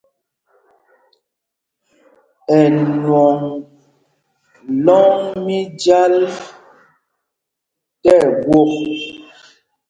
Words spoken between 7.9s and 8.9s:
tí ɛgwôk.